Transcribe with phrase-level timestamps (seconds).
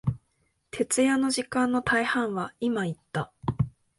[0.71, 3.31] 徹夜の時間の大半は、今言った、